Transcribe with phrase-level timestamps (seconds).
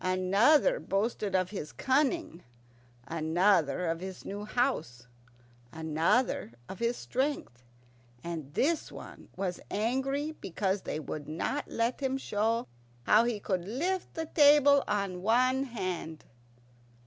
[0.03, 2.41] Another boasted of his cunning,
[3.07, 5.05] another of his new house,
[5.71, 7.61] another of his strength,
[8.23, 12.67] and this one was angry because they would not let him show
[13.03, 16.25] how he could lift the table on one hand.